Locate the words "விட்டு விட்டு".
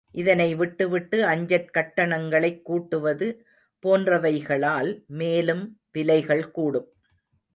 0.55-1.23